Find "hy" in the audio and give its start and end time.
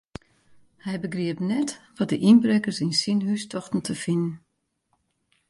0.85-0.95